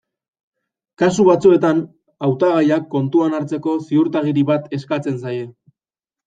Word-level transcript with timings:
Kasu 1.01 1.25
batzuetan, 1.27 1.83
hautagaiak 2.27 2.87
kontuan 2.95 3.37
hartzeko 3.41 3.77
ziurtagiri 3.91 4.47
bat 4.53 4.67
eskatzen 4.79 5.21
zaie. 5.29 5.47